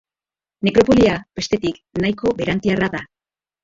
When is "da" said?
2.99-3.09